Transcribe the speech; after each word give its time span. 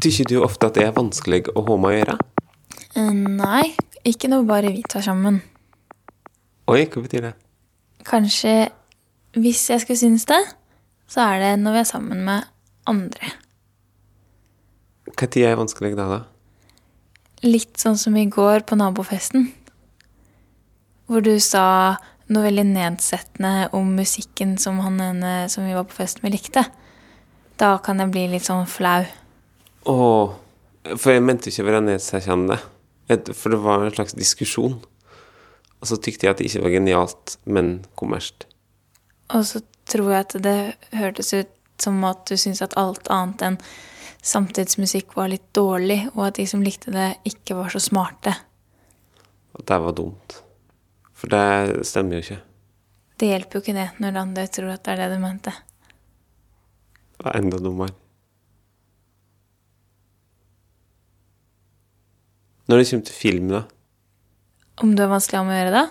Tykker 0.00 0.26
du 0.26 0.40
ofte 0.42 0.66
at 0.66 0.74
det 0.74 0.86
er 0.88 0.94
vanskelig 0.96 1.44
å 1.54 1.62
ha 1.66 1.76
med 1.78 1.90
å 1.90 1.94
gjøre? 1.94 2.16
Eh, 2.98 3.12
Nei, 3.14 3.76
ikke 4.02 4.30
når 4.32 4.48
bare 4.48 4.72
vi 4.74 4.82
tar 4.82 5.04
sammen. 5.06 5.38
Oi, 6.70 6.82
hva 6.90 7.02
betyr 7.04 7.28
det? 7.28 7.34
Kanskje 8.08 8.54
hvis 9.38 9.62
jeg 9.70 9.84
skulle 9.84 10.00
synes 10.00 10.26
det, 10.26 10.40
så 11.10 11.22
er 11.28 11.38
det 11.44 11.52
når 11.62 11.78
vi 11.78 11.82
er 11.84 11.88
sammen 11.92 12.24
med 12.26 12.50
andre. 12.90 13.32
Tid 15.20 15.44
er 15.46 15.58
vanskelig 15.60 15.94
da, 15.98 16.08
da? 16.10 16.20
Litt 17.46 17.78
sånn 17.80 17.98
som 18.00 18.16
i 18.18 18.26
går 18.30 18.66
på 18.66 18.78
nabofesten. 18.78 19.50
Hvor 21.10 21.24
du 21.26 21.32
sa 21.42 21.96
noe 22.30 22.46
veldig 22.46 22.66
nedsettende 22.70 23.68
om 23.74 23.88
musikken 23.98 24.54
som 24.62 24.78
han 24.84 25.00
ene 25.02 25.32
som 25.50 25.66
vi 25.66 25.74
var 25.74 25.88
på 25.90 25.96
fest 25.98 26.22
med, 26.22 26.36
likte. 26.36 26.62
Da 27.58 27.72
kan 27.82 27.98
jeg 27.98 28.12
bli 28.14 28.28
litt 28.30 28.46
sånn 28.46 28.68
flau. 28.70 29.02
Åh, 29.90 30.36
for 30.94 31.12
jeg 31.12 31.24
mente 31.26 31.50
ikke 31.50 31.64
å 31.64 31.68
være 31.72 31.80
nedsettende. 31.88 32.60
For 33.34 33.50
det 33.50 33.58
var 33.64 33.82
en 33.82 33.94
slags 33.96 34.14
diskusjon. 34.14 34.78
Og 35.80 35.88
så 35.90 35.98
tykte 35.98 36.28
jeg 36.28 36.34
at 36.34 36.40
det 36.40 36.46
ikke 36.46 36.62
var 36.68 36.74
genialt, 36.76 37.34
men 37.50 37.80
kommersielt. 37.98 38.46
Og 39.34 39.42
så 39.48 39.62
tror 39.90 40.12
jeg 40.12 40.26
at 40.26 40.36
det 40.44 40.58
hørtes 40.94 41.32
ut 41.34 41.56
som 41.80 41.98
at 42.06 42.22
du 42.28 42.36
syntes 42.36 42.62
at 42.62 42.76
alt 42.78 43.08
annet 43.10 43.42
enn 43.46 43.58
samtidsmusikk 44.20 45.16
var 45.16 45.30
litt 45.32 45.48
dårlig, 45.56 46.02
og 46.12 46.26
at 46.28 46.38
de 46.38 46.46
som 46.46 46.62
likte 46.62 46.92
det, 46.92 47.14
ikke 47.26 47.56
var 47.56 47.72
så 47.72 47.80
smarte. 47.82 48.34
At 49.56 49.66
det 49.66 49.80
var 49.80 49.96
dumt. 49.96 50.36
For 51.20 51.28
det 51.32 51.84
stemmer 51.88 52.16
jo 52.16 52.24
ikke. 52.24 52.38
Det 53.20 53.28
hjelper 53.28 53.58
jo 53.58 53.60
ikke 53.64 53.76
det 53.76 53.88
når 54.00 54.16
andre 54.22 54.46
tror 54.48 54.70
at 54.72 54.84
det 54.86 54.94
er 54.94 55.02
det 55.02 55.10
du 55.12 55.18
mente. 55.20 55.52
Det 57.18 57.26
var 57.26 57.36
enda 57.36 57.58
dummere. 57.60 57.92
Når 62.70 62.78
det 62.80 62.86
kommer 62.88 63.06
til 63.10 63.18
film, 63.18 63.48
da. 63.50 63.60
Om 64.80 64.94
du 64.96 65.02
har 65.02 65.10
vanskelig 65.10 65.40
om 65.42 65.50
å 65.50 65.56
gjøre 65.58 65.74
det? 65.74 65.86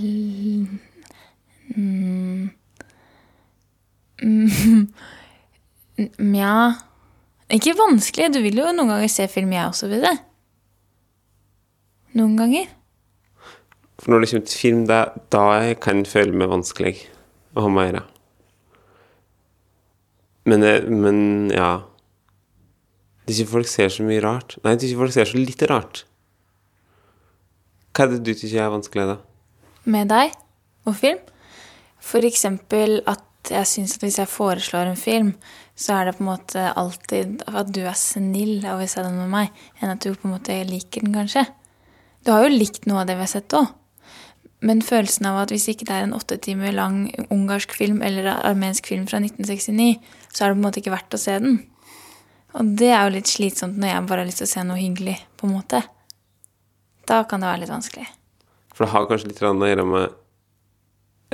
L- 0.00 0.68
mm, 1.76 2.50
mm, 4.22 4.86
Nja 6.32 6.54
Ikke 7.50 7.74
vanskelig. 7.76 8.30
Du 8.32 8.40
vil 8.44 8.60
jo 8.62 8.70
noen 8.72 8.92
ganger 8.94 9.10
se 9.10 9.26
film, 9.28 9.52
jeg 9.56 9.66
også 9.68 9.90
vil 9.90 10.04
det. 10.06 10.16
Noen 12.18 12.36
ganger. 12.38 12.68
For 14.00 14.12
når 14.12 14.24
det 14.24 14.30
kommer 14.30 14.48
til 14.48 14.62
film, 14.62 14.82
da, 14.88 15.00
da 15.32 15.44
jeg 15.60 15.78
kan 15.84 16.02
jeg 16.02 16.10
føle 16.10 16.36
meg 16.36 16.50
vanskelig 16.50 16.96
å 17.54 17.66
ha 17.66 17.72
med 17.72 17.82
å 17.82 17.88
gjøre. 17.90 18.04
Men, 20.50 20.64
men 21.02 21.18
ja 21.52 21.82
Det 23.26 23.34
er 23.34 23.42
ikke 23.42 23.52
folk 23.52 23.68
ser 23.68 23.90
så 23.92 24.02
mye 24.02 24.22
rart. 24.24 24.56
Nei, 24.64 24.72
det 24.74 24.86
er 24.86 24.92
ikke 24.94 25.04
folk 25.04 25.14
ser 25.14 25.28
så 25.28 25.38
lite 25.38 25.68
rart. 25.70 26.04
Hva 27.94 28.06
er 28.06 28.14
det 28.16 28.22
du 28.24 28.32
syns 28.32 28.54
er 28.56 28.72
vanskelig, 28.72 29.04
da? 29.10 29.18
med 29.84 30.10
deg 30.10 30.34
og 30.88 30.96
film. 30.96 31.20
For 32.00 32.24
eksempel 32.26 33.00
at 33.08 33.26
jeg 33.50 33.68
syns 33.68 33.96
at 33.96 34.04
hvis 34.04 34.18
jeg 34.20 34.28
foreslår 34.28 34.90
en 34.90 35.00
film, 35.00 35.32
så 35.76 35.96
er 35.96 36.08
det 36.08 36.18
på 36.18 36.24
en 36.24 36.30
måte 36.30 36.66
alltid 36.76 37.44
at 37.48 37.70
du 37.72 37.80
er 37.86 37.96
snill 37.96 38.64
av 38.68 38.82
å 38.82 38.88
se 38.88 39.04
den 39.04 39.16
med 39.16 39.32
meg, 39.32 39.62
enn 39.80 39.92
at 39.94 40.02
du 40.04 40.12
på 40.12 40.28
en 40.28 40.34
måte 40.36 40.56
liker 40.68 41.04
den, 41.04 41.14
kanskje. 41.16 41.46
Du 42.24 42.32
har 42.34 42.44
jo 42.44 42.52
likt 42.52 42.88
noe 42.88 43.02
av 43.02 43.08
det 43.08 43.16
vi 43.18 43.24
har 43.24 43.32
sett 43.32 43.56
òg. 43.56 43.70
Men 44.60 44.82
følelsen 44.84 45.24
av 45.30 45.38
at 45.40 45.52
hvis 45.54 45.70
ikke 45.72 45.86
det 45.88 45.94
er 45.96 46.04
en 46.04 46.16
åtte 46.16 46.36
timer 46.44 46.74
lang 46.76 47.06
ungarsk 47.32 47.72
film 47.72 48.02
eller 48.04 48.28
armensk 48.34 48.90
film 48.90 49.06
fra 49.08 49.22
1969, 49.22 49.96
så 50.28 50.44
er 50.44 50.50
det 50.50 50.58
på 50.58 50.60
en 50.60 50.66
måte 50.66 50.82
ikke 50.82 50.92
verdt 50.92 51.16
å 51.16 51.20
se 51.20 51.38
den. 51.40 51.62
Og 52.60 52.74
det 52.76 52.90
er 52.92 53.06
jo 53.06 53.14
litt 53.14 53.30
slitsomt 53.30 53.78
når 53.80 53.94
jeg 53.94 54.06
bare 54.10 54.24
har 54.24 54.28
lyst 54.28 54.42
til 54.42 54.48
å 54.50 54.52
se 54.52 54.64
noe 54.68 54.80
hyggelig, 54.80 55.16
på 55.40 55.48
en 55.48 55.54
måte. 55.56 55.80
Da 57.08 57.22
kan 57.28 57.40
det 57.40 57.48
være 57.48 57.62
litt 57.62 57.72
vanskelig. 57.72 58.08
For 58.74 58.84
det 58.84 58.92
har 58.92 59.06
kanskje 59.08 59.30
litt 59.30 59.40
å 59.40 59.54
gjøre 59.54 59.86
med 59.88 60.18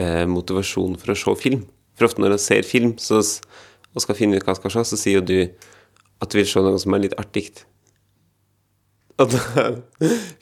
eh, 0.02 0.24
motivasjon 0.30 0.94
for 1.00 1.12
å 1.12 1.18
se 1.18 1.34
film. 1.42 1.64
For 1.98 2.06
ofte 2.06 2.22
når 2.22 2.36
jeg 2.36 2.44
ser 2.46 2.68
film 2.68 2.94
så, 3.02 3.22
og 3.90 4.04
skal 4.04 4.18
finne 4.18 4.38
ut 4.38 4.46
hva 4.46 4.54
jeg 4.54 4.62
skal 4.62 4.76
se, 4.76 4.84
så 4.92 5.00
sier 5.00 5.18
jo 5.18 5.26
du 5.26 5.38
at 6.22 6.30
du 6.30 6.38
vil 6.38 6.48
se 6.48 6.62
noe 6.62 6.78
som 6.80 6.94
er 6.94 7.08
litt 7.08 7.18
artig. 7.18 7.48
Og 9.16 9.32
da 9.32 9.68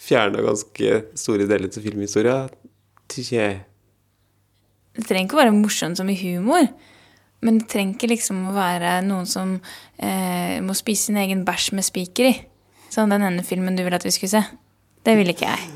fjerna 0.03 0.43
ganske 0.43 1.03
store 1.19 1.47
deler 1.51 1.71
til 1.71 1.85
filmhistoria. 1.85 2.49
Det 3.07 5.05
trenger 5.07 5.27
ikke 5.27 5.37
å 5.37 5.43
være 5.43 5.55
morsomt 5.55 6.01
som 6.01 6.11
i 6.11 6.17
humor. 6.19 6.67
Men 7.45 7.61
det 7.61 7.69
trenger 7.71 7.95
ikke 7.99 8.13
liksom 8.15 8.41
å 8.49 8.57
være 8.57 8.97
noen 9.05 9.29
som 9.29 9.57
eh, 9.99 10.59
må 10.65 10.75
spise 10.77 11.11
sin 11.11 11.21
egen 11.21 11.45
bæsj 11.47 11.75
med 11.77 11.87
spiker 11.87 12.31
i. 12.31 12.35
Sånn 12.95 13.13
den 13.13 13.27
ene 13.27 13.45
filmen 13.47 13.77
du 13.77 13.85
ville 13.85 13.99
at 13.99 14.07
vi 14.07 14.15
skulle 14.15 14.33
se. 14.33 14.43
Det 15.05 15.15
ville 15.19 15.35
ikke 15.35 15.51
jeg. 15.51 15.73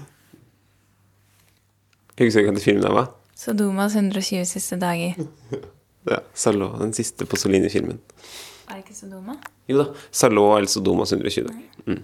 Husker 2.19 2.43
ikke 2.43 2.55
hva 2.57 2.63
filmen 2.65 2.87
det 2.87 2.95
var. 2.95 3.11
Sodomas 3.39 3.95
120 3.95 4.49
siste 4.49 4.81
dager. 4.81 5.19
Ja, 6.09 6.23
Salå, 6.33 6.71
den 6.81 6.95
siste 6.97 7.27
Pasolini-filmen. 7.29 7.99
Er 8.69 8.77
det 8.77 8.83
ikke 8.85 8.99
Sodoma? 8.99 9.39
Jo 9.69 9.81
da. 9.81 9.87
Salå 10.13 10.45
eller 10.57 10.69
Sodoma 10.69 11.07
120 11.09 11.47
dager. 11.49 11.87
Mm. 11.89 12.03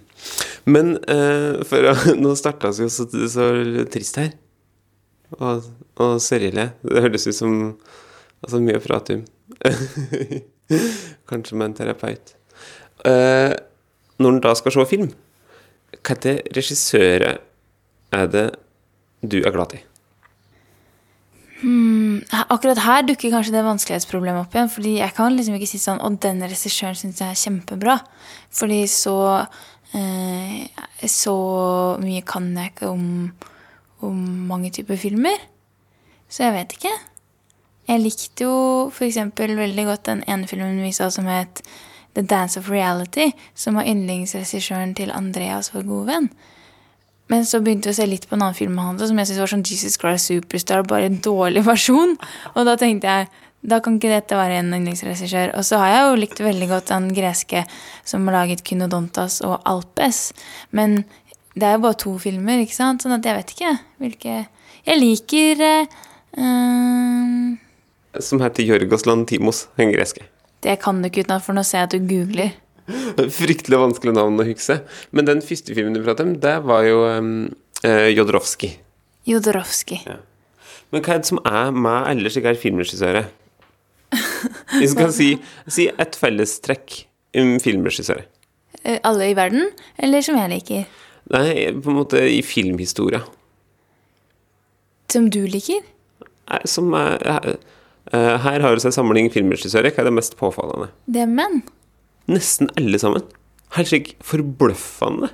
Men 0.65 0.95
eh, 0.97 1.61
for 1.69 1.91
nå 2.23 2.33
starta 2.39 2.71
vi 2.73 2.87
jo 2.87 2.89
så, 2.89 3.05
så 3.29 3.49
trist 3.93 4.17
her. 4.17 4.33
Og, 5.37 5.67
og 6.01 6.17
sørgelig. 6.21 6.71
Det 6.81 7.05
hørtes 7.05 7.27
ut 7.29 7.37
som 7.37 7.53
altså, 8.41 8.61
mye 8.63 8.81
om. 8.81 9.25
Kanskje 11.29 11.57
med 11.59 11.69
en 11.69 11.77
terapeut. 11.77 12.33
Eh, 13.05 13.53
når 14.17 14.31
en 14.31 14.41
da 14.41 14.55
skal 14.57 14.73
se 14.73 14.85
film, 14.89 15.11
hvilke 15.95 16.37
regissører 16.55 17.37
er 18.15 18.31
det 18.31 18.47
du 19.21 19.41
er 19.43 19.53
glad 19.53 19.77
i? 19.77 19.83
Akkurat 22.49 22.79
her 22.83 23.05
dukker 23.07 23.33
kanskje 23.33 23.53
det 23.55 23.63
vanskelighetsproblemet 23.65 24.45
opp 24.45 24.55
igjen. 24.55 24.71
Fordi 24.71 24.93
jeg 24.99 25.15
kan 25.17 25.35
liksom 25.35 25.57
ikke 25.57 25.69
si 25.69 25.81
sånn 25.81 26.01
Og 26.05 26.19
denne 26.23 26.49
regissøren 26.51 26.97
syns 26.99 27.21
jeg 27.21 27.33
er 27.33 27.41
kjempebra. 27.41 27.97
Fordi 28.53 28.83
så 28.91 29.17
eh, 29.95 30.69
Så 31.09 31.35
mye 32.01 32.23
kan 32.27 32.51
jeg 32.57 32.73
ikke 32.73 32.93
om, 32.93 33.09
om 34.05 34.23
mange 34.51 34.71
typer 34.75 34.99
filmer. 34.99 35.37
Så 36.29 36.47
jeg 36.47 36.55
vet 36.55 36.77
ikke. 36.77 36.93
Jeg 37.85 38.01
likte 38.01 38.47
jo 38.47 38.55
f.eks. 38.89 39.19
veldig 39.37 39.85
godt 39.85 40.07
den 40.09 40.23
ene 40.27 40.49
filmen 40.49 40.81
vi 40.81 40.93
så 40.95 41.11
som 41.13 41.29
het 41.29 41.61
The 42.15 42.23
Dance 42.23 42.57
of 42.59 42.69
Reality, 42.71 43.31
som 43.53 43.75
var 43.75 43.85
yndlingsregissøren 43.85 44.95
til 44.95 45.11
Andreas, 45.13 45.73
vår 45.73 45.83
gode 45.85 46.07
venn. 46.07 46.29
Men 47.31 47.45
så 47.47 47.61
begynte 47.63 47.89
vi 47.89 47.95
å 47.95 47.97
se 47.97 48.05
litt 48.05 48.27
på 48.29 48.37
en 48.37 48.43
annen 48.45 48.57
film 48.57 48.77
han 48.77 48.99
som 49.01 49.17
jeg 49.17 49.31
syntes 49.31 49.41
var 49.41 49.51
sånn 49.51 49.65
Jesus 49.65 49.97
Christ 50.01 50.29
Superstar, 50.29 50.85
bare 50.85 51.09
en 51.09 51.17
dårlig 51.25 51.65
versjon. 51.65 52.13
Og 52.53 52.67
da 52.67 52.75
tenkte 52.79 53.09
jeg 53.09 53.31
da 53.65 53.79
kan 53.81 53.95
ikke 53.97 54.11
dette 54.11 54.37
være 54.37 54.59
en 54.61 54.73
yndlingsregissør. 54.77 55.55
Og 55.57 55.65
så 55.65 55.79
har 55.81 55.89
jeg 55.89 56.01
jo 56.05 56.17
likt 56.21 56.41
veldig 56.43 56.67
godt 56.69 56.91
den 56.91 57.07
greske 57.17 57.63
som 58.05 58.27
har 58.29 58.35
laget 58.39 58.61
Kynodontas 58.67 59.39
og 59.45 59.55
Alpes. 59.65 60.27
Men 60.69 60.99
det 61.55 61.65
er 61.65 61.77
jo 61.77 61.85
bare 61.87 61.97
to 62.03 62.13
filmer, 62.21 62.61
ikke 62.61 62.77
sant? 62.77 63.01
Sånn 63.01 63.15
at 63.17 63.25
jeg 63.25 63.39
vet 63.39 63.55
ikke 63.55 63.73
hvilke 64.03 64.33
Jeg 64.85 65.01
liker 65.01 65.61
eh, 65.65 65.85
Som 68.21 68.43
heter 68.43 68.67
Jørgos 68.67 69.07
Lantimos, 69.09 69.65
den 69.79 69.95
greske. 69.95 70.27
Det 70.61 70.77
kan 70.83 71.01
du 71.01 71.09
ikke 71.09 71.25
utenfor. 71.25 71.57
Nå 71.57 71.63
ser 71.65 71.81
jeg 71.81 71.89
at 71.89 71.95
du 71.95 72.05
googler. 72.05 72.53
Fryktelig 73.39 73.79
vanskelig 73.81 74.13
navn 74.15 74.41
å 74.41 74.45
huske. 74.47 74.79
Men 75.15 75.29
den 75.29 75.41
første 75.45 75.73
filmen 75.73 75.95
du 75.95 76.03
pratet 76.03 76.27
om, 76.27 76.35
det 76.41 76.57
var 76.67 76.85
jo 76.85 77.01
um, 77.09 77.31
uh, 77.85 78.07
Jodorowsky. 78.11 78.75
Jodorowsky. 79.25 80.01
Men 80.93 81.01
hva 81.01 81.15
er 81.15 81.23
det 81.23 81.31
som 81.31 81.41
er 81.49 81.73
med 81.73 82.11
alle 82.11 82.31
slike 82.31 82.53
filmregissører? 82.61 83.31
Vi 84.79 84.87
skal 84.91 85.11
si, 85.15 85.31
si 85.71 85.87
et 85.89 86.17
fellestrekk 86.19 87.01
om 87.41 87.55
filmregissører. 87.63 88.27
Eh, 88.85 88.99
Alle 89.03 89.31
i 89.31 89.35
verden, 89.37 89.71
eller 89.97 90.21
som 90.25 90.37
jeg 90.39 90.51
liker. 90.51 90.85
Nei, 91.33 91.71
på 91.81 91.89
en 91.89 91.97
måte 91.97 92.21
i 92.29 92.41
filmhistoria. 92.45 93.23
Som 95.11 95.29
du 95.33 95.41
liker? 95.49 95.81
Nei, 96.21 96.61
Som 96.69 96.93
er, 96.97 97.17
her, 97.25 97.57
eh, 98.13 98.35
her 98.45 98.61
har 98.61 98.75
vi 98.75 98.85
en 98.85 98.95
samling 98.95 99.31
filmregissører. 99.33 99.93
Hva 99.93 100.03
er 100.03 100.11
det 100.11 100.17
mest 100.19 100.37
påfallende? 100.37 100.91
Det 101.09 101.25
er 101.25 101.31
menn. 101.31 101.63
Nesten 102.31 102.71
alle 102.79 102.99
sammen. 103.01 103.25
Helt 103.75 103.89
slik 103.91 104.13
forbløffende. 104.25 105.29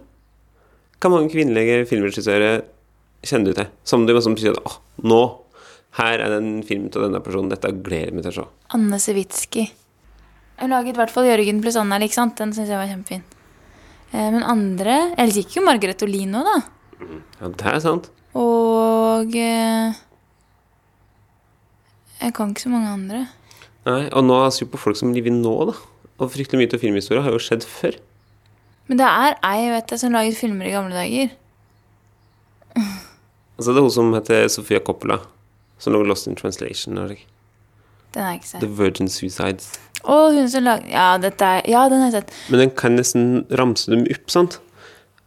Hva 1.02 1.10
mange 1.10 1.32
kvinnelige 1.34 1.86
filmregissører 1.90 2.64
kjenner 3.26 3.52
du 3.52 3.58
til? 3.62 3.70
Som 3.88 4.06
du 4.06 4.14
liksom 4.14 4.36
sier 4.40 4.58
at 4.58 4.76
nå, 5.08 5.22
her 6.00 6.22
er 6.24 6.34
det 6.34 6.40
en 6.42 6.62
film 6.68 6.90
til 6.92 7.06
denne 7.06 7.22
personen, 7.24 7.52
dette 7.52 7.72
gleder 7.84 8.12
jeg 8.12 8.18
meg 8.18 8.26
til 8.28 8.34
å 8.34 8.36
se. 8.42 8.48
Anne 8.78 9.00
Sewitsky. 9.02 9.66
Hun 10.62 10.74
laget 10.76 10.94
i 10.94 11.00
hvert 11.02 11.14
fall 11.14 11.26
Jørgen 11.26 11.62
pluss 11.64 11.78
Anna, 11.80 11.98
ikke 12.06 12.20
sant? 12.20 12.36
Den 12.38 12.54
syns 12.54 12.70
jeg 12.70 12.78
var 12.78 12.90
kjempefin. 12.90 13.24
Eh, 14.12 14.28
men 14.36 14.44
andre 14.44 14.98
Jeg 15.16 15.32
liker 15.32 15.60
jo 15.62 15.66
Margaret 15.66 16.04
Olino, 16.06 16.44
da. 16.46 16.58
Ja, 17.40 17.50
det 17.50 17.72
er 17.72 17.80
sant. 17.82 18.12
Og 18.38 19.34
eh, 19.36 19.96
Jeg 22.22 22.36
kan 22.38 22.52
ikke 22.52 22.68
så 22.68 22.74
mange 22.74 22.92
andre. 22.94 23.24
Nei, 23.88 24.04
og 24.14 24.28
nå 24.28 24.38
er 24.46 24.54
vi 24.54 24.68
på 24.70 24.78
folk 24.78 25.00
som 25.00 25.16
lever 25.16 25.34
nå, 25.34 25.56
da. 25.72 25.74
Og 26.22 26.30
fryktelig 26.30 26.62
mye 26.62 26.74
av 26.78 26.82
filmhistoria 26.84 27.24
har 27.26 27.34
jo 27.34 27.42
skjedd 27.42 27.66
før. 27.66 27.98
Men 28.90 29.00
det 29.00 29.08
er 29.08 29.38
ei 29.48 29.70
vet 29.72 29.94
jeg, 29.94 30.02
som 30.04 30.14
laget 30.14 30.38
filmer 30.38 30.70
i 30.70 30.76
gamle 30.76 30.98
dager. 30.98 31.32
Altså, 33.62 33.76
det 33.76 33.78
er 33.78 33.84
hun 33.86 33.92
som 33.94 34.08
heter 34.16 34.48
Sofia 34.50 34.80
Coppola, 34.82 35.20
som 35.78 35.94
lå 35.94 36.00
Lost 36.02 36.26
in 36.26 36.34
Translation. 36.34 36.96
Eller? 36.98 37.20
Den 38.16 38.24
har 38.24 38.32
jeg 38.32 38.40
ikke 38.40 38.48
sett. 38.48 38.64
The 38.64 38.70
Virgin 38.80 39.12
Suicides. 39.12 39.68
Å, 40.02 40.16
hun 40.34 40.48
som 40.50 40.66
lagde 40.66 40.90
Ja, 40.90 41.12
dette 41.22 41.46
er, 41.46 41.68
ja 41.70 41.84
den 41.92 42.02
har 42.02 42.10
jeg 42.10 42.24
sett. 42.24 42.34
Men 42.50 42.64
den 42.64 42.72
kan 42.80 42.98
nesten 42.98 43.28
ramse 43.60 43.92
dem 43.94 44.08
opp, 44.10 44.34
sant? 44.34 44.58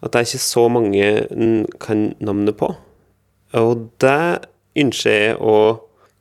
At 0.03 0.17
det 0.17 0.19
er 0.19 0.27
ikke 0.27 0.43
så 0.49 0.65
mange 0.73 1.07
en 1.31 1.55
kan 1.85 2.09
navnet 2.19 2.59
på. 2.59 2.73
Og 3.55 3.87
det 4.03 4.19
ønsker 4.83 5.15
jeg 5.15 5.39
å 5.39 5.55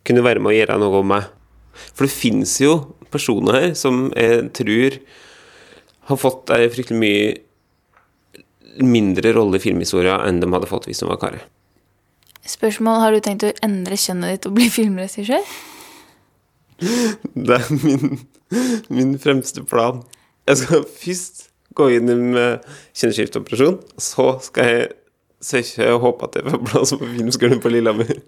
kunne 0.05 0.27
være 0.27 0.43
med 0.43 0.53
å 0.53 0.57
gjøre 0.59 0.77
noe 0.83 1.01
med. 1.15 1.33
For 1.97 2.05
det 2.05 2.13
finnes 2.13 2.53
jo 2.61 2.75
personer 3.13 3.59
her 3.59 3.73
som 3.77 4.07
jeg 4.17 4.49
tror 4.57 4.99
har 6.09 6.19
fått 6.19 6.51
ei 6.53 6.67
fryktelig 6.73 6.99
mye 6.99 7.27
mindre 8.83 9.33
rolle 9.35 9.59
i 9.59 9.63
filmhistoria 9.63 10.17
enn 10.27 10.41
de 10.41 10.49
hadde 10.49 10.69
fått 10.69 10.87
hvis 10.89 11.03
de 11.03 11.09
var 11.09 11.21
karer. 11.21 11.45
Spørsmål, 12.43 12.99
Har 12.99 13.13
du 13.13 13.21
tenkt 13.23 13.45
å 13.47 13.53
endre 13.63 13.95
kjønnet 13.95 14.35
ditt 14.35 14.49
og 14.49 14.57
bli 14.57 14.67
filmregissør? 14.73 15.45
Det 17.33 17.59
er 17.59 17.69
min, 17.85 18.17
min 18.91 19.13
fremste 19.21 19.63
plan. 19.63 20.01
Jeg 20.49 20.59
skal 20.59 20.83
først 20.83 21.45
gå 21.77 21.87
inn 21.95 22.11
med 22.33 22.65
kjønnsskifteoperasjon, 22.99 23.79
så 24.01 24.25
skal 24.43 24.69
jeg 24.69 24.89
søke 25.43 25.67
ikke 25.67 25.95
håp 26.03 26.21
at 26.27 26.37
jeg 26.39 26.51
får 26.51 26.61
plass 26.69 26.93
på 26.95 27.07
filmskolen 27.17 27.61
på 27.63 27.71
Lillehammer. 27.73 28.19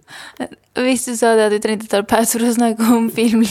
Hvis 0.86 1.06
du 1.08 1.14
sa 1.16 1.34
det 1.38 1.48
at 1.48 1.54
du 1.56 1.60
trengte 1.64 1.88
ta 1.92 2.02
pause 2.06 2.38
for 2.38 2.48
å 2.48 2.56
snakke 2.56 2.88
om 2.96 3.08
film, 3.14 3.46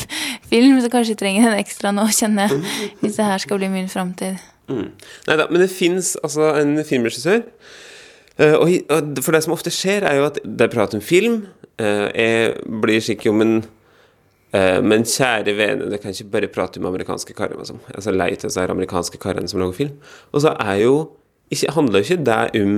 film 0.51 0.81
så 0.85 0.91
kanskje 0.93 1.17
du 1.17 1.23
trenger 1.23 1.49
en 1.49 1.61
ekstra 1.61 1.93
nå, 1.95 2.05
kjenner 2.13 2.53
jeg. 2.53 2.75
Hvis 3.01 3.17
det 3.19 3.29
her 3.29 3.41
skal 3.43 3.61
bli 3.63 3.71
min 3.73 3.89
framtid. 3.93 4.41
Mm. 4.69 4.91
Nei 5.29 5.37
da, 5.37 5.47
men 5.51 5.61
det 5.61 5.71
fins 5.73 6.15
altså 6.23 6.53
en 6.61 6.77
filmregissør. 6.85 7.43
eh, 8.41 8.57
og, 8.57 9.23
for 9.23 9.37
det 9.37 9.43
som 9.45 9.55
ofte 9.57 9.73
skjer, 9.73 10.07
er 10.09 10.21
jo 10.21 10.29
at 10.29 10.41
de 10.45 10.69
prater 10.73 11.01
om 11.01 11.05
film. 11.05 11.47
eh, 11.79 12.09
jeg 12.15 12.55
blir 12.83 13.01
skikkelig 13.05 13.33
om 13.33 13.45
en 13.45 13.55
eh, 14.55 14.81
Men 14.83 15.05
kjære 15.05 15.57
vene, 15.57 15.91
det 15.91 16.01
kan 16.03 16.13
ikke 16.15 16.31
bare 16.33 16.53
prate 16.53 16.81
om 16.81 16.87
amerikanske 16.87 17.37
karer. 17.37 17.57
Liksom. 17.59 17.81
Jeg 17.89 17.97
er 17.97 18.07
så 18.09 18.15
lei 18.15 18.31
til 18.35 18.49
disse 18.49 18.69
amerikanske 18.77 19.19
karene 19.19 19.49
som 19.49 19.61
lager 19.61 19.73
film. 19.73 19.97
Og 20.33 20.45
så 20.45 20.57
er 20.61 20.83
jo 20.85 20.95
ikke, 21.51 21.73
handler 21.73 22.05
ikke 22.05 22.25
det 22.25 22.63
om 22.63 22.77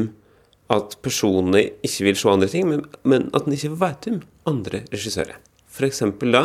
at 0.73 0.97
personene 1.05 1.63
ikke 1.87 2.09
vil 2.09 2.19
se 2.19 2.31
andre 2.31 2.49
ting, 2.51 2.67
men, 2.69 2.85
men 3.07 3.29
at 3.37 3.47
en 3.47 3.55
ikke 3.55 3.75
vet 3.79 4.09
om 4.11 4.23
andre 4.51 4.83
regissører. 4.93 5.39
Eksempel 5.87 6.33
da 6.33 6.43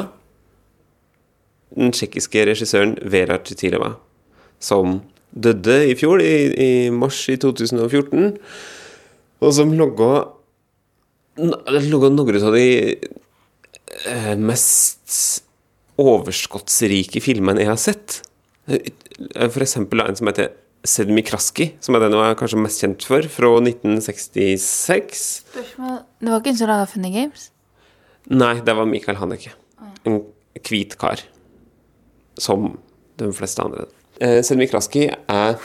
den 1.71 1.93
tsjekkiske 1.95 2.43
regissøren 2.49 2.97
Vera 3.09 3.37
Titileva, 3.39 3.93
som 4.59 4.99
døde 5.31 5.77
i 5.87 5.95
fjor, 5.95 6.19
i, 6.19 6.51
i 6.51 6.69
mars 6.93 7.23
i 7.31 7.37
2014, 7.39 8.33
og 9.41 9.53
som 9.55 9.71
logga 9.73 10.11
noen 11.39 12.19
av 12.19 12.57
de 12.57 12.67
eh, 12.91 14.35
mest 14.37 15.15
overskottsrike 16.01 17.23
filmene 17.23 17.63
jeg 17.63 17.71
har 17.71 17.79
sett. 17.79 18.19
Eh, 18.67 18.91
For 19.47 19.63
eksempel 19.63 20.03
en 20.03 20.19
som 20.19 20.29
heter 20.29 20.51
Sedmi 20.87 21.21
Kraski, 21.21 21.71
som 21.83 21.95
er 21.95 22.01
den 22.05 22.15
jeg 22.17 22.33
er 22.33 22.37
kanskje 22.39 22.59
mest 22.61 22.81
kjent 22.81 23.05
for, 23.05 23.25
fra 23.29 23.49
1966. 23.61 25.25
Spørsmål 25.51 25.99
Det 26.17 26.31
var 26.31 26.41
ikke 26.41 26.53
hun 26.53 26.57
som 26.57 26.71
laga 26.71 26.87
Funny 26.89 27.11
Games? 27.13 27.49
Nei, 28.31 28.55
det 28.65 28.75
var 28.77 28.89
Michael 28.89 29.19
Haneke. 29.21 29.53
En 30.05 30.21
hvit 30.65 30.95
kar. 31.01 31.21
Som 32.41 32.79
de 33.21 33.29
fleste 33.35 33.61
andre. 33.61 33.85
Eh, 34.21 34.41
Sedmi 34.45 34.65
Kraski 34.69 35.07
er 35.11 35.59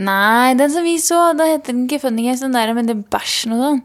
Nei, 0.00 0.54
den 0.56 0.70
som 0.72 0.86
vi 0.86 0.96
så, 1.02 1.20
da 1.36 1.46
heter 1.50 1.74
den 1.74 1.84
ikke 1.86 2.00
Funny 2.06 2.24
Games, 2.26 2.42
den 2.42 2.56
der 2.56 2.74
med 2.74 2.88
det 2.90 2.98
bæsjen 3.12 3.54
og 3.54 3.64
sånn. 3.66 3.82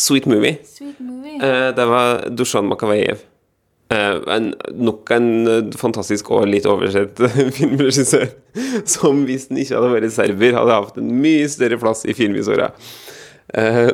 Sweet 0.00 0.26
Movie. 0.30 0.56
Sweet 0.64 1.00
movie. 1.04 1.36
Eh, 1.44 1.70
det 1.76 1.86
var 1.90 2.24
Dushan 2.32 2.66
Makavejev. 2.70 3.20
Eh, 3.90 4.16
en, 4.36 4.52
nok 4.78 5.10
en 5.10 5.30
eh, 5.50 5.72
fantastisk 5.78 6.28
og 6.30 6.44
litt 6.46 6.66
oversett 6.70 7.18
filmregissør. 7.56 8.28
Som 8.88 9.24
hvis 9.26 9.48
den 9.50 9.58
ikke 9.64 9.80
hadde 9.80 9.94
vært 9.96 10.14
serber, 10.14 10.58
hadde 10.58 10.76
hatt 10.76 11.00
en 11.00 11.10
mye 11.22 11.48
større 11.50 11.78
plass 11.80 12.04
i 12.06 12.14
filmhistoria. 12.14 12.70
Uh, 13.50 13.90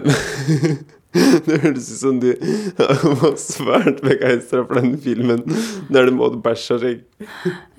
det 1.47 1.61
høres 1.63 1.87
ut 1.89 2.01
som 2.03 2.19
du 2.21 2.29
var 3.23 3.39
svært 3.41 4.03
begeistra 4.05 4.67
for 4.67 4.83
den 4.83 4.99
filmen 5.01 5.47
der 5.89 6.11
du 6.11 6.13
måtte 6.19 6.43
bæsje 6.45 6.77
slik. 6.83 7.07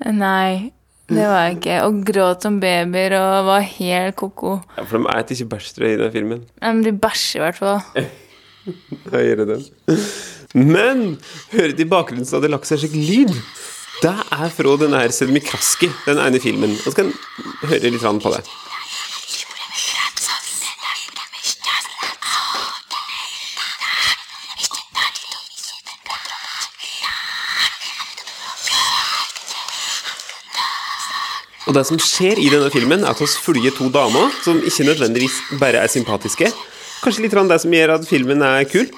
Nei, 0.02 0.72
det 1.06 1.22
var 1.22 1.44
jeg 1.46 1.60
ikke. 1.60 1.76
Og 1.86 2.00
gråt 2.08 2.48
som 2.48 2.58
babyer 2.62 3.14
og 3.20 3.52
var 3.52 3.68
helt 3.76 4.18
ko-ko. 4.18 4.58
Ja, 4.74 4.88
for 4.90 5.06
de 5.06 5.22
spiser 5.22 5.44
ikke 5.44 5.52
bæsj, 5.54 5.76
i 5.86 5.98
den 6.02 6.16
filmen. 6.18 6.48
De 6.82 6.98
bæsjer 7.06 7.38
i 7.38 7.46
hvert 7.46 7.62
fall. 7.62 8.10
Høyere 9.12 9.48
den. 9.48 9.66
Men 10.54 11.02
hører 11.52 11.74
i 11.76 11.88
bakgrunnen 11.88 12.28
så 12.28 12.38
hadde 12.38 12.52
lagt 12.52 12.68
seg 12.70 12.82
slik 12.82 12.96
lyd. 12.96 13.34
Det 13.98 14.14
er 14.14 14.48
fra 14.54 14.76
den 14.78 14.94
her 14.94 15.10
Sedmikraski, 15.10 15.90
den 16.06 16.22
ene 16.22 16.40
filmen. 16.42 16.76
Og 16.78 16.92
så 16.92 16.96
kan 17.00 17.12
høre 17.66 17.90
litt 17.90 18.04
på 18.22 18.34
det. 18.36 18.44
Og 31.68 31.74
det 31.76 31.84
som 31.84 31.98
skjer 32.00 32.38
i 32.40 32.48
denne 32.48 32.70
filmen, 32.72 33.02
er 33.04 33.12
at 33.12 33.20
vi 33.20 33.28
følger 33.28 33.74
to 33.76 33.90
damer 33.92 34.32
som 34.40 34.62
ikke 34.64 34.86
nødvendigvis 34.88 35.36
bare 35.60 35.82
er 35.82 35.92
sympatiske. 35.92 36.48
Kanskje 37.02 37.24
litt 37.24 37.34
det 37.36 37.58
som 37.62 37.74
gjør 37.74 37.94
at 37.94 38.06
filmen 38.08 38.42
er 38.42 38.66
kul. 38.68 38.88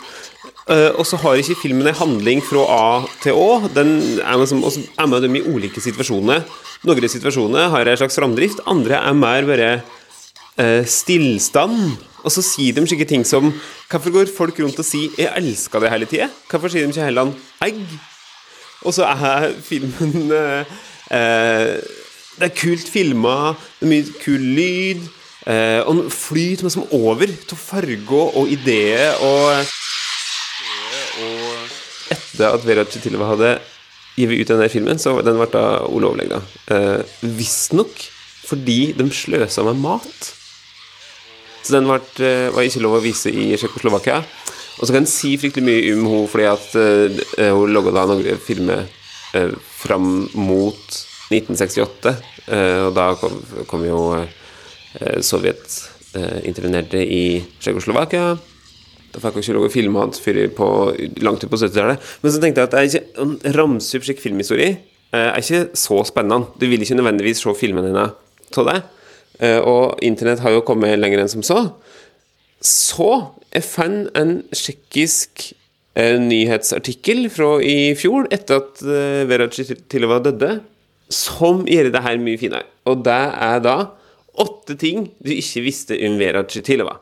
Uh, 0.71 0.93
og 1.01 1.07
så 1.09 1.19
har 1.19 1.41
ikke 1.41 1.59
filmen 1.65 1.89
en 1.91 1.99
handling 1.99 2.41
fra 2.47 2.63
A 2.71 2.85
til 3.25 3.35
Å. 3.35 3.67
Den 3.75 4.21
er 4.23 4.39
med, 4.39 4.47
som, 4.49 4.63
er 4.63 5.09
med 5.11 5.25
dem 5.27 5.35
i 5.35 5.43
ulike 5.43 5.83
situasjoner. 5.83 6.45
Noen 6.87 7.05
av 7.05 7.13
situasjoner 7.13 7.73
har 7.73 7.91
en 7.91 7.99
slags 7.99 8.17
framdrift, 8.17 8.63
andre 8.71 9.01
er 9.01 9.17
mer 9.19 9.49
bare 9.49 9.71
uh, 9.81 10.85
stillstand. 10.87 11.99
Og 12.21 12.33
så 12.33 12.45
sier 12.45 12.77
de 12.77 12.85
slike 12.87 13.09
ting 13.09 13.25
som 13.25 13.49
Hvorfor 13.91 14.13
går 14.15 14.33
folk 14.33 14.59
rundt 14.61 14.79
og 14.79 14.87
sier 14.87 15.11
'jeg 15.17 15.33
elsker 15.37 15.81
det' 15.81 15.91
hele 15.91 16.07
tida? 16.07 16.29
Hvorfor 16.49 16.69
sier 16.69 16.87
de 16.87 16.93
ikke 16.93 17.09
heller 17.09 17.33
'egg'? 17.65 17.99
Og 18.85 18.95
så 18.95 19.05
er 19.05 19.53
filmen 19.61 20.31
uh, 20.33 20.65
Det 22.39 22.47
er 22.47 22.57
kult 22.57 22.89
filma, 22.89 23.57
det 23.81 23.85
er 23.85 23.91
mye 23.91 24.05
kul 24.23 24.41
lyd. 24.41 25.03
Eh, 25.49 25.81
og 25.89 26.11
flyter 26.13 26.67
liksom 26.67 26.89
over 26.93 27.31
til 27.49 27.57
farger 27.57 28.37
og 28.37 28.51
ideer 28.53 29.17
og 29.25 29.63
etter 32.13 32.51
at 32.51 32.67
Vera 32.67 32.85
Chitilva 32.85 33.31
hadde 33.31 33.55
gitt 34.19 34.35
ut 34.35 34.51
denne 34.53 34.69
filmen, 34.73 34.99
så 35.01 35.15
den 35.25 35.39
ble 35.39 35.49
da 35.53 35.65
ulovlig, 35.89 36.29
da. 36.33 36.43
Eh, 36.75 37.01
Visstnok 37.39 38.05
fordi 38.51 38.93
de 38.99 39.07
sløsa 39.15 39.63
med 39.69 39.79
mat. 39.81 40.31
Så 41.63 41.77
den 41.77 41.87
ble, 41.87 42.01
eh, 42.25 42.51
var 42.51 42.67
ikke 42.67 42.83
lov 42.83 42.99
å 42.99 43.05
vise 43.05 43.31
i 43.31 43.53
Tsjekkoslovakia. 43.55 44.25
Og 44.81 44.87
så 44.87 44.95
kan 44.95 45.05
en 45.05 45.11
si 45.11 45.35
fryktelig 45.37 45.67
mye 45.67 45.93
om 45.93 46.07
henne 46.09 46.29
fordi 46.33 46.47
at 46.49 46.69
uh, 46.81 47.51
hun 47.53 47.73
logga 47.75 47.93
da 47.93 48.07
noen 48.09 48.41
filmer 48.41 48.87
uh, 49.37 49.53
fram 49.61 50.25
mot 50.41 50.97
1968. 51.29 52.15
Uh, 52.49 52.89
og 52.89 52.95
da 52.97 53.11
kom, 53.21 53.37
kom 53.69 53.85
jo 53.85 53.99
eh, 54.17 54.31
Sovjet 55.23 55.63
intervenerte 56.11 56.49
internerte 56.51 57.03
i 57.07 57.25
Tsjekkoslovakia. 57.63 58.33
Da 59.11 59.19
fikk 59.23 59.41
jeg 59.41 59.49
ikke 59.49 59.57
lov 59.57 59.67
å 59.67 59.73
filme 59.73 60.03
hans 60.03 60.23
fyr 60.23 60.39
på, 60.55 60.69
langt 61.23 61.43
ut 61.43 61.51
på 61.51 61.59
70-tallet. 61.59 62.09
Men 62.23 62.33
så 62.35 62.43
tenkte 62.43 62.63
jeg 62.63 62.71
at 62.71 62.77
er 62.79 62.89
ikke, 62.89 63.05
en 63.23 63.37
ramse 63.57 63.99
opp 63.99 64.07
slik 64.07 64.23
filmhistorie 64.23 64.71
eh, 64.75 65.29
er 65.29 65.39
ikke 65.41 65.79
så 65.79 66.01
spennende. 66.07 66.51
Du 66.61 66.67
vil 66.71 66.83
ikke 66.85 66.99
nødvendigvis 66.99 67.43
se 67.43 67.55
filmene 67.59 67.91
dine 67.91 68.07
av 68.11 68.69
det. 68.71 68.77
Eh, 69.41 69.59
og 69.59 69.99
internett 70.07 70.43
har 70.45 70.55
jo 70.55 70.65
kommet 70.67 70.99
lenger 71.01 71.25
enn 71.25 71.33
som 71.33 71.45
så. 71.47 71.61
Så 72.61 73.11
jeg 73.51 73.67
fant 73.67 74.11
en 74.19 74.35
tsjekkisk 74.53 75.49
eh, 75.99 76.19
nyhetsartikkel 76.23 77.27
fra 77.35 77.55
i 77.65 77.95
fjor, 77.99 78.29
etter 78.35 78.61
at 78.61 78.83
eh, 78.85 79.23
Vera 79.31 79.49
Chitilova 79.51 80.21
døde, 80.23 80.59
som 81.11 81.65
gjør 81.67 81.91
det 81.91 82.05
her 82.05 82.21
mye 82.23 82.39
finere. 82.39 82.69
Og 82.87 83.03
det 83.07 83.23
er 83.49 83.65
da 83.65 83.79
åtte 84.41 84.77
ting 84.81 85.09
du 85.21 85.33
ikke 85.35 85.65
visste 85.65 85.99
om 86.07 86.19
Vera 86.21 86.43
Chitilova. 86.49 86.99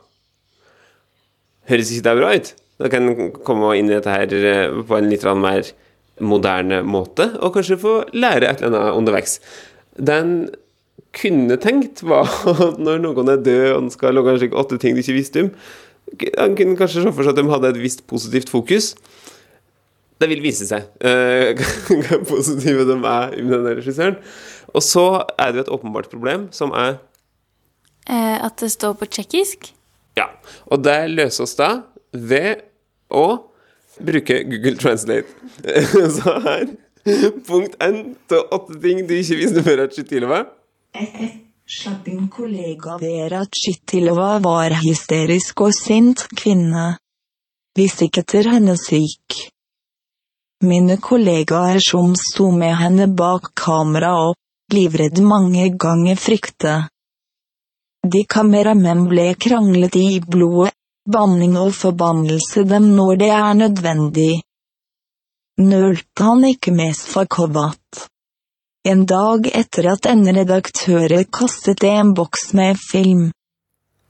Høres 1.69 1.91
ikke 1.93 2.07
det 2.07 2.17
bra 2.19 2.31
ut? 2.35 2.53
Da 2.79 2.89
kan 2.91 3.11
en 3.11 3.31
komme 3.45 3.73
inn 3.77 3.91
i 3.91 3.95
dette 3.97 4.13
her 4.13 4.33
eh, 4.39 4.79
på 4.87 4.97
en 4.97 5.09
litt 5.11 5.25
mer 5.37 5.67
moderne 6.19 6.81
måte, 6.83 7.29
og 7.39 7.53
kanskje 7.55 7.79
få 7.79 7.93
lære 8.15 8.47
et 8.47 8.63
eller 8.63 8.79
annet 8.79 8.97
underveis. 8.99 9.37
Den 9.95 10.49
kunne 11.15 11.57
tenkt, 11.61 12.03
var 12.05 12.29
når 12.85 13.01
noen 13.03 13.31
er 13.33 13.43
død 13.43 13.65
og 13.71 13.83
en 13.83 13.93
skal 13.93 14.15
logge 14.17 14.37
slik 14.39 14.57
åtte 14.57 14.79
ting 14.81 14.95
du 14.95 15.01
ikke 15.03 15.17
visste 15.17 15.47
om 15.47 15.53
Han 16.37 16.55
kunne 16.57 16.77
kanskje 16.77 17.03
se 17.03 17.11
for 17.13 17.25
seg 17.25 17.35
at 17.35 17.39
de 17.39 17.51
hadde 17.51 17.69
et 17.69 17.81
visst 17.81 18.05
positivt 18.09 18.49
fokus. 18.49 18.95
Det 20.19 20.27
vil 20.31 20.41
vise 20.41 20.65
seg 20.65 20.87
eh, 21.05 21.59
hvor 21.85 22.23
positive 22.31 22.87
de 22.89 22.95
er 22.97 23.35
i 23.37 23.43
denne 23.45 23.75
regissøren. 23.77 24.17
Og 24.73 24.83
så 24.85 25.05
er 25.37 25.51
det 25.51 25.61
jo 25.61 25.65
et 25.67 25.71
åpenbart 25.77 26.09
problem, 26.09 26.47
som 26.55 26.73
er 26.73 26.97
at 28.07 28.55
det 28.61 28.71
står 28.73 28.95
på 28.99 29.05
tsjekkisk. 29.05 29.71
Ja. 30.17 30.29
Og 30.71 30.83
det 30.83 30.97
løses 31.11 31.55
da 31.59 31.69
ved 32.13 32.63
å 33.09 33.25
bruke 33.99 34.43
Google 34.47 34.77
Translate. 34.79 35.27
Så 36.17 36.37
her 36.45 36.69
Punkt 37.47 37.77
én 37.81 38.15
til 38.29 38.41
åtte 38.53 38.75
ting 38.83 39.05
du 39.07 39.13
ikke 39.15 39.37
visste 39.39 39.63
før 39.65 39.85
at 39.85 39.95
Chitilova. 39.95 40.43
Din 42.05 42.27
kollega 42.33 42.97
Vera 43.01 43.45
Chitilova 43.55 44.39
var 44.43 44.75
hysterisk 44.83 45.63
og 45.65 45.73
sint 45.73 46.25
kvinne. 46.35 46.97
Hvis 47.77 48.01
ikke 48.03 48.25
til 48.27 48.49
henne 48.51 48.75
syk. 48.77 49.37
Mine 50.65 50.97
kollegaer 50.99 51.79
som 51.79 52.15
sto 52.19 52.49
med 52.51 52.75
henne 52.75 53.07
bak 53.15 53.53
kamera 53.55 54.11
og, 54.25 54.35
livredd 54.73 55.21
mange 55.23 55.69
ganger 55.79 56.19
frykte. 56.19 56.73
De 58.07 58.21
kameramenn 58.23 59.07
ble 59.11 59.33
kranglet 59.35 59.95
i 59.99 60.21
blodet, 60.23 60.75
banning 61.09 61.57
og 61.59 61.73
forbannelse 61.75 62.63
dem 62.69 62.93
når 62.95 63.17
det 63.19 63.31
er 63.35 63.57
nødvendig. 63.57 64.31
Nølte 65.59 66.23
han 66.23 66.45
ikke 66.47 66.71
mest 66.71 67.09
for 67.11 67.27
Kovat. 67.27 68.05
En 68.87 69.03
dag 69.05 69.49
etter 69.51 69.89
at 69.91 70.07
en 70.07 70.23
redaktør 70.23 71.11
kastet 71.27 71.83
en 71.83 72.13
boks 72.15 72.53
med 72.55 72.79
film. 72.79 73.25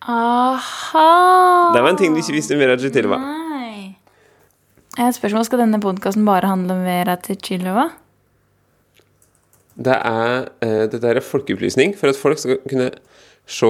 Aha! 0.05 1.73
Det 1.73 1.81
var 1.81 1.89
en 1.89 1.97
ting 1.97 2.13
du 2.13 2.21
ikke 2.21 2.37
visste 2.37 2.53
om 2.53 2.61
Vera 2.61 2.77
Chitilova. 2.77 3.17
Nei. 3.17 3.95
Jeg 4.93 5.01
har 5.01 5.09
et 5.09 5.17
spørsmål. 5.17 5.47
Skal 5.47 5.63
denne 5.63 5.81
podkasten 5.81 6.29
bare 6.29 6.51
handle 6.51 6.77
om 6.77 6.85
Vera 6.85 7.17
Tichilova? 7.17 7.89
Det 9.79 9.95
er, 9.95 10.49
eh, 10.61 10.85
dette 10.91 11.07
er 11.07 11.21
folkeopplysning 11.23 11.97
for 11.97 12.09
at 12.09 12.19
folk 12.19 12.37
skal 12.37 12.59
kunne 12.69 12.91
se 13.49 13.69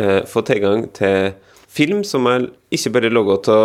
eh, 0.00 0.20
Få 0.28 0.42
tilgang 0.48 0.86
til 0.96 1.34
film 1.70 2.02
som 2.06 2.26
er 2.30 2.48
ikke 2.72 2.92
bare 2.96 3.12
laga 3.12 3.36
av 3.52 3.64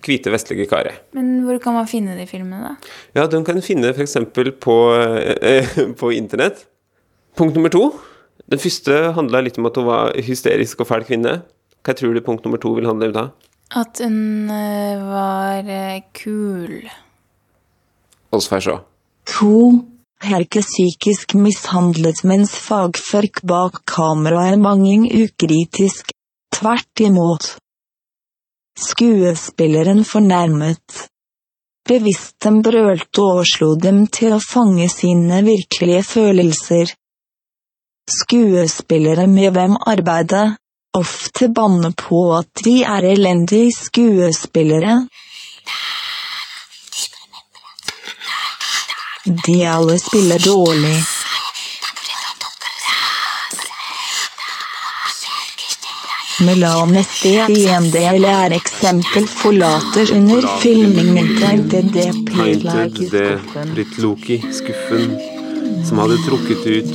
hvite 0.00 0.32
vestlige 0.32 0.68
karer. 0.70 1.02
Men 1.12 1.42
hvor 1.44 1.58
kan 1.60 1.76
man 1.76 1.88
finne 1.90 2.14
de 2.16 2.24
filmene, 2.28 2.72
da? 2.72 2.92
Ja, 3.18 3.26
de 3.28 3.42
kan 3.44 3.60
finne 3.64 3.92
f.eks. 3.92 4.16
På, 4.62 4.76
eh, 4.96 5.68
på 6.00 6.12
internett. 6.16 6.64
Punkt 7.36 7.56
nummer 7.56 7.72
to. 7.72 7.90
Den 8.48 8.60
første 8.60 9.12
handla 9.16 9.42
litt 9.44 9.58
om 9.60 9.68
at 9.68 9.76
hun 9.78 9.88
var 9.88 10.16
hysterisk 10.24 10.82
og 10.84 10.88
fæl 10.88 11.06
kvinne. 11.08 11.40
Hva 11.82 11.94
tror 11.98 12.14
du 12.14 12.24
punkt 12.24 12.44
nummer 12.46 12.60
to 12.62 12.72
vil 12.76 12.88
handle 12.88 13.10
om 13.10 13.16
da? 13.16 13.26
At 13.82 14.00
hun 14.04 14.50
eh, 14.52 15.00
var 15.02 15.68
eh, 15.68 16.02
kul. 16.16 16.82
Oss 18.32 18.48
får 18.48 18.64
se. 18.64 18.78
2. 19.32 19.52
Herke 20.22 20.60
psykisk 20.62 21.34
mishandlet 21.34 22.20
mens 22.22 22.52
fagfolk 22.54 23.40
bak 23.42 23.80
kamera 23.90 24.44
er 24.52 24.60
mange 24.62 25.08
ukritisk. 25.24 26.12
Tvert 26.54 27.02
imot. 27.02 27.48
Skuespilleren 28.78 30.04
fornærmet. 30.06 31.08
Bevisst 31.88 32.36
dem 32.44 32.60
brølte 32.62 33.24
og 33.24 33.42
slo 33.50 33.72
dem 33.74 34.04
til 34.14 34.36
å 34.36 34.40
fange 34.44 34.86
sine 34.92 35.42
virkelige 35.42 36.04
følelser. 36.06 36.94
Skuespillere 38.06 39.26
med 39.26 39.56
hvem 39.56 39.74
arbeidet, 39.90 40.54
ofte 40.94 41.48
banner 41.50 41.94
på 41.98 42.28
at 42.38 42.62
de 42.62 42.78
er 42.86 43.10
elendige 43.10 43.74
skuespillere. 43.74 45.00
De 49.24 49.66
alle 49.66 49.98
spiller 49.98 50.38
dårlig. 50.38 50.96
Melane 56.40 57.04
del 57.92 58.24
er 58.26 58.54
eksempel 58.56 59.28
forlater 59.30 60.10
under 60.16 60.48
filmingen 60.62 61.30
Painted 61.38 61.92
det 63.12 63.28
Ritloki, 63.76 64.40
skuffen, 64.58 65.14
som 65.86 66.02
hadde 66.02 66.18
trukket 66.26 66.66
ut, 66.66 66.92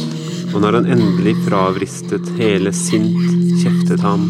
og 0.52 0.60
når 0.66 0.82
han 0.82 0.92
endelig 0.98 1.38
fravristet 1.48 2.28
hele 2.42 2.76
sint, 2.76 3.24
kjeftet 3.64 4.04
ham. 4.04 4.28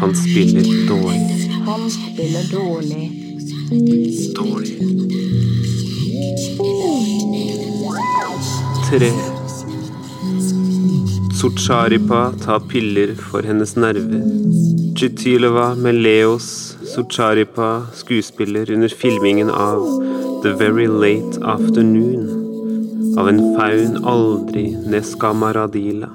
Han 0.00 0.16
spiller 0.16 0.64
dårlig. 0.88 1.52
Han 1.68 1.90
spiller 1.92 2.48
dårlig. 2.56 3.04
Dårlig. 4.40 4.78
Tre. 8.88 9.10
Sucharipa 11.38 12.20
tar 12.44 12.60
piller 12.70 13.14
for 13.14 13.42
hennes 13.42 13.76
nerver. 13.76 14.22
Chitilova 14.96 15.74
med 15.74 15.94
Leos 15.94 16.76
Sucharipa 16.94 17.86
skuespiller 17.92 18.70
under 18.70 18.88
filmingen 18.88 19.50
av 19.50 19.84
The 20.42 20.54
Very 20.54 20.86
Late 20.86 21.44
Afternoon 21.44 23.18
av 23.18 23.28
en 23.28 23.40
faun 23.58 24.04
aldri 24.04 24.64
Neskamaradila. 24.94 26.08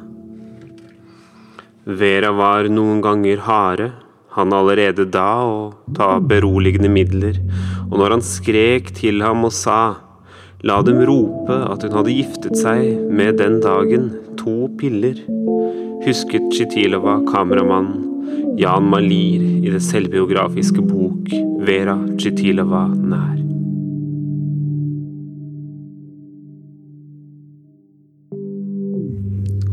Vera 1.85 2.31
var 2.31 2.71
noen 2.73 3.03
ganger 3.05 3.43
harde, 3.49 3.91
han 4.33 4.53
allerede 4.53 5.05
da 5.05 5.43
å 5.45 5.59
ta 5.93 6.17
beroligende 6.19 6.89
midler, 6.89 7.37
og 7.91 7.99
når 8.01 8.17
han 8.17 8.25
skrek 8.25 8.95
til 8.97 9.21
ham 9.21 9.45
og 9.45 9.53
sa 9.53 10.02
La 10.63 10.77
dem 10.81 11.01
rope 11.03 11.51
at 11.51 11.81
hun 11.83 11.91
hadde 11.91 12.13
giftet 12.15 12.55
seg 12.55 13.09
med 13.11 13.35
den 13.41 13.57
dagen 13.59 14.05
to 14.39 14.69
piller, 14.79 15.17
husket 16.05 16.45
Chitilova 16.55 17.17
kameramannen 17.27 18.55
Jan 18.55 18.87
Malir 18.87 19.43
i 19.43 19.73
det 19.73 19.81
selvbiografiske 19.83 20.79
bok 20.87 21.27
Vera 21.67 21.97
Chitilova 22.15 22.85
nær. 22.95 23.41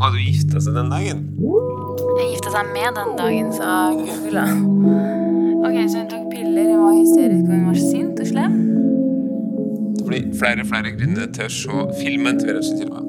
Hadde 0.00 0.16
hun 0.16 0.26
gifta 0.26 0.64
seg 0.66 0.74
den 0.74 0.90
dagen? 0.90 1.22
Jeg 2.18 2.32
gifta 2.32 2.56
seg 2.56 2.74
med 2.74 2.98
den 2.98 3.14
dagen, 3.22 3.54
sa 3.54 3.78
Gugula. 3.94 4.48
Ok, 5.60 5.80
så 5.86 6.02
hun 6.02 6.12
tok 6.16 6.28
piller, 6.34 6.74
hun 6.74 6.84
var 6.88 6.98
hysterisk 6.98 7.46
og 7.46 7.54
hun 7.54 7.66
var 7.70 7.82
sint 7.86 8.18
og 8.26 8.34
slem? 8.34 8.79
Det 10.10 10.18
blir 10.18 10.38
flere 10.38 10.64
og 10.64 10.66
flere 10.66 10.90
grunner 10.90 11.28
til 11.30 11.44
å 11.46 11.50
se 11.54 11.82
filmen 12.00 12.38
til 12.40 12.48
Vera 12.48 12.60
Chitilova. 12.66 13.02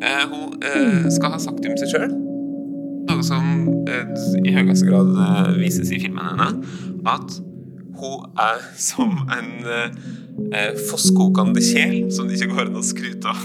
Eh, 0.00 0.22
hun 0.30 0.54
eh, 0.64 1.08
skal 1.12 1.34
ha 1.34 1.40
sagt 1.42 1.66
om 1.68 1.74
seg 1.76 1.90
sjøl, 1.90 2.14
noe 3.10 3.24
som 3.26 3.50
eh, 3.84 4.14
i 4.40 4.54
høyeste 4.54 4.86
grad 4.88 5.10
eh, 5.20 5.50
vises 5.60 5.90
i 5.92 5.98
filmen 6.00 6.24
hennes, 6.24 6.78
at 7.12 7.36
hun 8.00 8.24
er 8.40 8.62
som 8.80 9.12
en 9.36 9.50
eh, 9.68 9.98
eh, 10.48 10.80
fosskokende 10.88 11.60
kjel 11.60 12.06
som 12.16 12.30
det 12.30 12.38
ikke 12.38 12.54
går 12.54 12.70
an 12.70 12.80
å 12.80 12.84
skryte 12.88 13.34
av. 13.34 13.44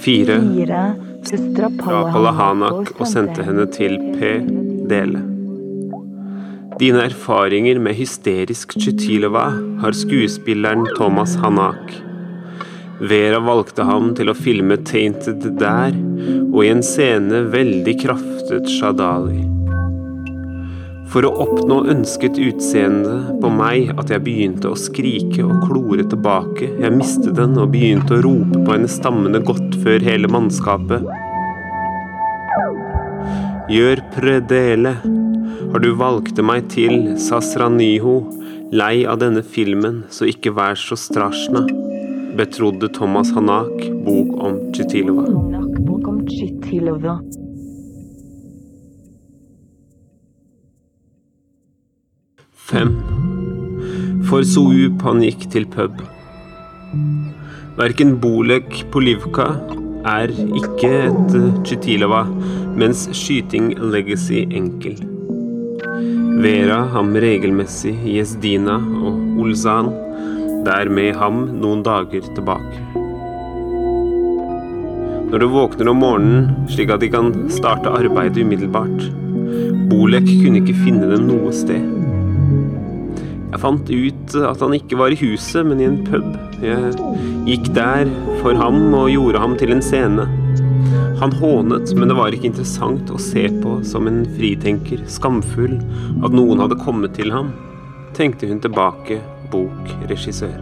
Fire 0.00 0.40
fra 1.84 2.00
Palahanak 2.08 2.94
og 2.96 3.04
sendte 3.12 3.44
henne 3.44 3.68
til 3.76 4.00
P. 4.16 4.38
Dele. 4.88 5.39
Dine 6.80 7.02
erfaringer 7.04 7.76
med 7.78 7.92
hysterisk 7.92 8.72
Chutilova 8.80 9.50
har 9.82 9.92
skuespilleren 9.92 10.86
Thomas 10.96 11.34
Hanak. 11.36 11.92
Vera 13.04 13.36
valgte 13.44 13.84
ham 13.84 14.14
til 14.16 14.32
å 14.32 14.34
filme 14.38 14.78
Tainted 14.88 15.44
der, 15.60 15.92
og 16.46 16.58
i 16.64 16.70
en 16.72 16.80
scene 16.80 17.42
veldig 17.52 17.98
kraftet 18.00 18.72
Shadali. 18.78 19.42
For 21.12 21.28
å 21.28 21.34
oppnå 21.44 21.82
ønsket 21.92 22.40
utseende 22.40 23.36
på 23.44 23.52
meg 23.52 23.92
at 24.00 24.14
jeg 24.14 24.24
begynte 24.24 24.72
å 24.72 24.80
skrike 24.80 25.44
og 25.44 25.66
klore 25.68 26.08
tilbake, 26.08 26.72
jeg 26.80 26.96
mistet 26.96 27.36
den 27.36 27.60
og 27.60 27.74
begynte 27.76 28.16
å 28.16 28.24
rope 28.24 28.56
på 28.56 28.78
henne 28.78 28.88
stammende 28.88 29.44
godt 29.44 29.82
før 29.84 30.00
hele 30.08 30.32
mannskapet. 30.32 31.04
Gjør 33.68 34.00
predele. 34.16 34.96
Har 35.70 35.78
du 35.78 35.92
valgte 35.94 36.42
meg 36.42 36.64
til 36.72 37.12
Sasraniho, 37.22 38.14
lei 38.74 39.04
av 39.06 39.20
denne 39.22 39.42
filmen, 39.46 40.00
så 40.10 40.26
ikke 40.26 40.50
vær 40.56 40.74
så 40.74 40.96
strasjna. 40.98 41.62
Betrodde 42.34 42.88
Thomas 42.96 43.30
Hanak, 43.36 43.84
bok 44.02 44.32
om 44.42 44.56
Chitilova. 44.74 45.28
Fem. 52.70 52.90
For 54.26 54.42
Soup 54.46 55.06
han 55.06 55.22
gikk 55.22 55.46
til 55.54 55.68
pub. 55.70 56.02
Verken 57.78 58.16
Bolek 58.18 58.82
Polivka 58.90 59.52
er 60.16 60.34
ikke 60.34 60.92
et 61.06 61.38
Chitilova, 61.62 62.24
mens 62.74 63.06
skyting 63.14 63.76
legacy 63.94 64.42
enkel. 64.50 65.09
Vera 66.40 66.86
ham 66.94 67.10
regelmessig 67.20 67.92
Yezdina 68.08 68.78
og 68.80 69.42
Olzan, 69.42 69.90
der 70.64 70.88
med 70.88 71.18
ham 71.20 71.42
noen 71.60 71.82
dager 71.84 72.24
tilbake. 72.32 72.80
Når 75.28 75.42
du 75.42 75.46
våkner 75.52 75.90
om 75.92 76.00
morgenen 76.00 76.70
slik 76.72 76.94
at 76.94 77.04
de 77.04 77.10
kan 77.12 77.28
starte 77.52 77.92
arbeidet 77.92 78.40
umiddelbart. 78.40 79.04
Bolek 79.92 80.30
kunne 80.30 80.62
ikke 80.62 80.78
finne 80.80 81.12
dem 81.12 81.28
noe 81.28 81.52
sted. 81.52 81.84
Jeg 83.50 83.60
fant 83.60 83.92
ut 83.92 84.40
at 84.40 84.64
han 84.64 84.80
ikke 84.80 84.96
var 84.96 85.12
i 85.12 85.20
huset, 85.20 85.60
men 85.68 85.84
i 85.84 85.90
en 85.90 86.00
pub. 86.08 86.30
Jeg 86.64 86.96
gikk 87.50 87.68
der 87.76 88.08
for 88.40 88.56
ham 88.56 88.94
og 88.96 89.12
gjorde 89.12 89.44
ham 89.44 89.60
til 89.60 89.76
en 89.76 89.84
scene. 89.84 90.24
Han 91.20 91.32
hånet, 91.32 91.90
men 91.94 92.08
det 92.08 92.14
var 92.16 92.32
ikke 92.32 92.48
interessant 92.48 93.10
å 93.12 93.18
se 93.20 93.42
på 93.60 93.74
som 93.84 94.06
en 94.08 94.22
fritenker, 94.38 95.02
skamfull, 95.04 95.74
at 96.24 96.32
noen 96.32 96.62
hadde 96.64 96.78
kommet 96.80 97.12
til 97.18 97.28
ham, 97.34 97.50
tenkte 98.16 98.48
hun 98.48 98.62
tilbake, 98.64 99.20
bokregissør. 99.52 100.56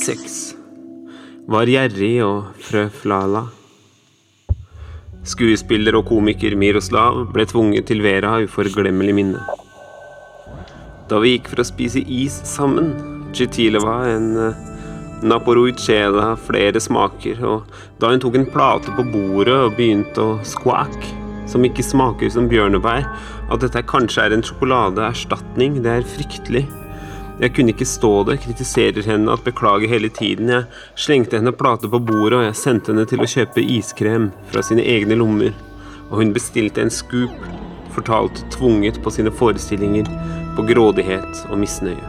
Seks. 0.00 0.54
Var 1.50 1.68
gjerrig 1.68 2.14
og 2.24 2.60
frøflala. 2.64 3.48
Skuespiller 5.28 6.00
og 6.00 6.06
komiker 6.08 6.56
Miroslav 6.56 7.26
ble 7.34 7.44
tvunget 7.50 7.90
til 7.90 8.00
Vera 8.04 8.38
uforglemmelig 8.46 9.16
minne. 9.20 9.50
Da 11.10 11.18
vi 11.18 11.32
gikk 11.34 11.48
for 11.50 11.58
å 11.58 11.66
spise 11.66 12.04
is 12.06 12.36
sammen, 12.46 12.92
Chitileva, 13.34 13.96
en 14.12 14.28
uh, 14.38 14.60
Naporuicela 15.26 16.36
flere 16.38 16.78
smaker, 16.78 17.40
og 17.42 17.80
da 17.98 18.12
hun 18.12 18.22
tok 18.22 18.38
en 18.38 18.46
plate 18.46 18.94
på 18.94 19.04
bordet 19.10 19.56
og 19.56 19.74
begynte 19.74 20.22
å 20.22 20.36
squack, 20.46 20.94
som 21.50 21.66
ikke 21.66 21.82
smaker 21.82 22.30
som 22.30 22.46
bjørnebær, 22.50 23.08
at 23.50 23.64
dette 23.64 23.82
kanskje 23.90 24.28
er 24.28 24.36
en 24.36 24.46
sjokoladeerstatning, 24.46 25.80
det 25.82 25.96
er 25.98 26.06
fryktelig. 26.14 26.62
Jeg 27.40 27.56
kunne 27.56 27.74
ikke 27.74 27.88
stå 27.88 28.12
det, 28.28 28.38
kritiserer 28.44 29.06
henne 29.10 29.34
at 29.34 29.42
beklager 29.42 29.90
hele 29.90 30.12
tiden. 30.14 30.52
Jeg 30.52 30.68
slengte 30.94 31.40
henne 31.40 31.56
plate 31.56 31.90
på 31.90 31.98
bordet, 31.98 32.38
og 32.38 32.46
jeg 32.46 32.58
sendte 32.60 32.94
henne 32.94 33.08
til 33.10 33.24
å 33.24 33.30
kjøpe 33.34 33.64
iskrem 33.64 34.30
fra 34.52 34.62
sine 34.62 34.86
egne 34.86 35.18
lommer. 35.18 35.56
Og 36.12 36.20
hun 36.20 36.34
bestilte 36.36 36.84
en 36.84 36.92
scoop, 36.92 37.34
fortalte 37.96 38.46
tvunget 38.54 39.00
på 39.02 39.10
sine 39.10 39.32
forestillinger, 39.34 40.06
på 40.56 40.66
grådighet 40.68 41.44
og 41.50 41.58
misnøye. 41.62 42.02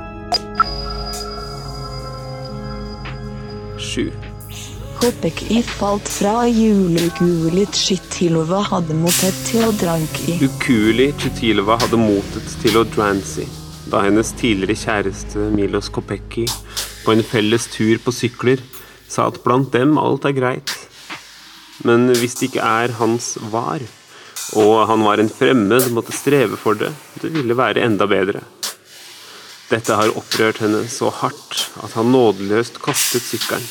Sju. 3.82 4.12
Koppek 5.02 5.40
falt 5.66 6.10
fra 6.14 6.44
julekulit 6.46 7.74
Chitilova 7.74 8.60
hadde 8.68 8.94
motet 8.94 9.38
til 9.48 9.66
å 9.66 9.72
dranki. 9.74 10.36
i. 10.36 10.46
Ukuelig 10.46 11.14
Chitilova 11.18 11.80
hadde 11.82 11.98
motet 11.98 12.54
til 12.62 12.78
å 12.78 12.86
drancy 12.86 13.48
da 13.92 14.04
hennes 14.06 14.30
tidligere 14.38 14.78
kjæreste 14.78 15.50
Milos 15.56 15.90
Kopecki 15.90 16.46
på 17.04 17.16
en 17.16 17.24
felles 17.26 17.66
tur 17.74 17.98
på 18.04 18.14
sykler 18.14 18.62
sa 19.10 19.28
at 19.28 19.42
blant 19.44 19.74
dem 19.74 19.98
alt 20.00 20.28
er 20.30 20.38
greit. 20.38 20.72
Men 21.84 22.08
hvis 22.14 22.38
det 22.40 22.52
ikke 22.52 22.68
er 22.68 22.94
hans 23.00 23.34
var, 23.52 23.82
og 24.60 24.88
han 24.90 25.04
var 25.06 25.22
en 25.22 25.32
fremmed, 25.32 25.92
måtte 25.96 26.16
streve 26.16 26.58
for 26.60 26.76
det, 26.80 26.92
det 27.22 27.32
ville 27.32 27.56
være 27.56 27.84
enda 27.86 28.08
bedre. 28.10 28.44
Dette 29.72 29.96
har 29.96 30.12
opprørt 30.20 30.60
henne 30.60 30.84
så 30.92 31.08
hardt 31.22 31.70
at 31.80 31.94
han 31.96 32.12
nådeløst 32.12 32.82
kastet 32.84 33.24
sykkelen. 33.24 33.64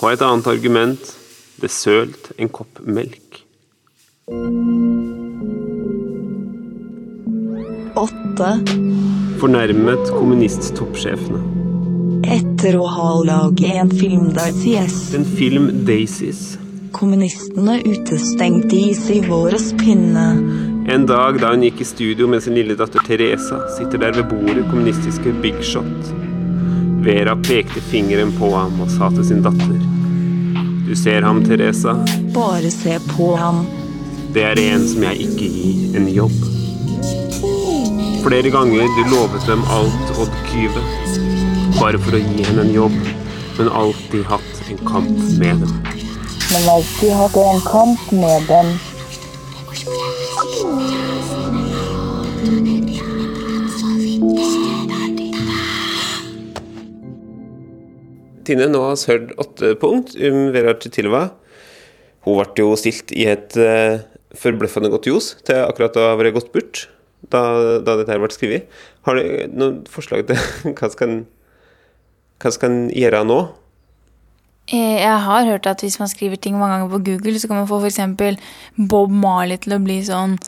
På 0.00 0.08
et 0.08 0.22
annet 0.24 0.46
argument 0.48 1.10
det 1.60 1.68
sølt 1.74 2.30
en 2.38 2.48
kopp 2.48 2.80
melk. 2.86 3.42
Åtte. 8.00 8.52
Fornærmet 9.42 10.14
kommunisttoppsjefene. 10.14 11.59
Etter 12.30 12.76
å 12.78 12.86
ha 12.86 13.08
laget 13.26 13.74
en 13.80 13.88
film 13.90 14.28
der 14.36 14.52
sies 14.54 14.98
En 15.18 15.24
film 15.26 15.70
Daisies. 15.86 16.58
kommunistene 16.94 17.80
utestengte 17.86 18.76
is 18.76 19.00
i 19.10 19.20
våres 19.26 19.72
pinne. 19.78 20.26
En 20.94 21.06
dag 21.06 21.40
da 21.42 21.50
hun 21.52 21.62
gikk 21.62 21.80
i 21.82 21.86
studio 21.88 22.28
med 22.30 22.42
sin 22.42 22.54
lille 22.54 22.74
datter 22.78 23.02
Teresa, 23.06 23.60
sitter 23.76 23.98
der 24.02 24.14
ved 24.18 24.28
bordet 24.30 24.64
kommunistiske 24.70 25.32
Big 25.42 25.58
Shot. 25.62 26.10
Vera 27.06 27.36
pekte 27.36 27.82
fingeren 27.90 28.32
på 28.38 28.50
ham 28.54 28.78
og 28.82 28.90
sa 28.94 29.10
til 29.14 29.26
sin 29.26 29.42
datter. 29.46 29.78
Du 30.86 30.94
ser 30.98 31.22
ham, 31.26 31.44
Teresa. 31.46 31.94
Bare 32.34 32.70
se 32.74 32.98
på 33.10 33.32
ham. 33.38 33.64
Det 34.34 34.46
er 34.52 34.62
en 34.68 34.86
som 34.86 35.06
jeg 35.06 35.26
ikke 35.26 35.50
gir 35.54 35.98
en 35.98 36.10
jobb. 36.14 36.38
Flere 38.26 38.50
ganger 38.54 38.90
du 38.98 39.02
lovet 39.14 39.46
dem 39.50 39.62
alt 39.78 40.18
Odd 40.20 40.34
Kyve, 40.50 40.82
bare 41.80 41.96
for 41.96 42.12
å 42.12 42.18
gi 42.20 42.42
henne 42.44 42.60
en 42.66 42.74
jobb, 42.74 42.96
men 43.56 43.68
alltid 43.72 44.26
hatt 44.28 44.58
en 44.68 44.80
kamp 44.84 45.20
med 45.40 45.62
dem. 45.62 45.70
Men 46.50 46.66
alltid 46.74 47.14
hatt 47.16 47.38
en 47.40 47.62
kamp 47.64 48.10
med 48.12 48.50
dem. 48.50 48.74
Tine, 58.44 58.68
nå 58.68 58.84
har 58.84 59.00
vi 59.00 59.14
hørt 59.14 59.34
åtte 59.40 59.72
punkt 59.80 60.12
om 60.20 60.38
Vera 60.52 60.76
Chitilva. 60.76 61.24
Hun 62.28 62.40
ble 62.42 62.60
jo 62.60 62.76
stilt 62.76 63.16
i 63.16 63.24
et 63.32 63.56
uh, 63.56 64.04
forbløffende 64.36 64.92
godt 64.92 65.08
ljos 65.08 65.32
til 65.48 65.64
akkurat 65.64 65.96
å 65.96 66.10
ha 66.10 66.14
vært 66.20 66.36
gått 66.36 66.52
bort 66.52 66.86
da, 67.32 67.80
da 67.80 67.96
dette 67.96 68.12
her 68.12 68.20
ble 68.20 68.34
skrevet. 68.36 68.80
Har 69.08 69.16
du 69.16 69.52
noen 69.56 69.84
forslag 69.88 70.28
til 70.28 70.74
hva 70.76 70.92
som 70.92 71.08
en 71.08 71.20
hva 72.40 72.52
skal 72.54 72.70
en 72.70 72.86
gjøre 72.96 73.24
nå? 73.28 73.40
Eh, 74.72 75.00
Jeg 75.02 75.18
har 75.26 75.44
hørt 75.44 75.66
at 75.66 75.80
hvis 75.84 75.98
man 75.98 76.08
skriver 76.08 76.36
ting 76.36 76.58
mange 76.58 76.78
ganger 76.78 76.90
på 76.94 77.04
Google, 77.04 77.38
så 77.40 77.48
kan 77.48 77.56
man 77.56 77.68
få 77.68 77.80
f.eks. 77.84 78.00
Bob 78.88 79.10
Marley 79.10 79.58
til 79.58 79.76
å 79.76 79.82
bli 79.82 80.00
sånn 80.06 80.38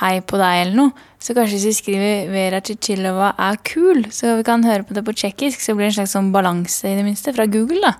Hei 0.00 0.18
på 0.18 0.34
deg, 0.34 0.64
eller 0.64 0.74
noe. 0.74 1.04
Så 1.22 1.30
kanskje 1.34 1.60
hvis 1.60 1.66
vi 1.68 1.72
skriver 1.78 2.30
Vera 2.32 2.58
Chichilova 2.60 3.28
er 3.38 3.54
kul, 3.62 4.02
så 4.10 4.32
vi 4.40 4.42
kan 4.42 4.64
høre 4.66 4.82
på 4.82 4.96
det 4.96 5.04
på 5.06 5.14
tsjekkisk, 5.14 5.62
så 5.62 5.76
blir 5.76 5.86
det 5.86 5.92
en 5.92 5.98
slags 6.00 6.16
sånn 6.16 6.32
balanse, 6.34 6.88
i 6.90 6.96
det 6.98 7.04
minste, 7.06 7.30
fra 7.36 7.46
Google, 7.46 7.78
da. 7.84 7.92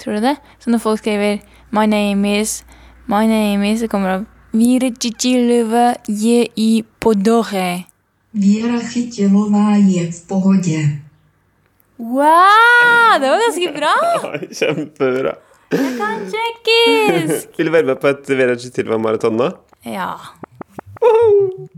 Tror 0.00 0.16
du 0.16 0.24
det? 0.24 0.38
Så 0.64 0.72
når 0.72 0.80
folk 0.80 1.02
skriver 1.02 1.42
My 1.76 1.84
name 1.86 2.40
is 2.40 2.62
My 3.06 3.26
name 3.28 3.68
is, 3.68 3.80
så 3.84 3.88
kommer 3.92 4.08
det 4.08 4.20
opp 4.22 4.30
Vera 4.54 4.88
Chichilova 4.96 5.86
je 6.08 6.46
i 6.56 6.84
podore. 7.00 7.84
Vera 8.32 8.80
Chichilova 8.80 9.76
je 9.76 10.10
v 10.12 10.26
pohodě. 10.28 11.00
Wow! 11.98 13.20
Det 13.20 13.28
var 13.30 13.38
ganske 13.44 13.72
bra! 13.76 13.94
Ja, 14.22 14.38
kjempebra. 14.58 15.34
Jeg 15.74 15.92
kan 15.98 16.24
tsjekkisk! 16.30 17.48
Vil 17.58 17.66
du 17.66 17.72
være 17.74 17.88
med 17.92 18.00
på 18.02 18.10
et 18.12 18.28
Vera 18.38 18.56
Chitilva-maraton 18.58 19.38
nå? 19.38 19.50
Ja. 19.86 20.12
Woohoo! 21.00 21.68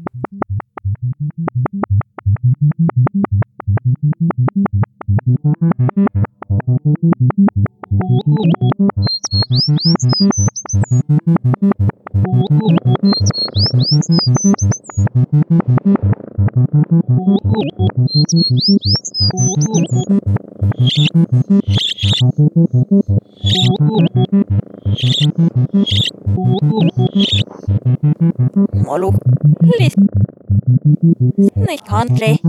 Thank. 5.97 6.16
country. 31.97 32.41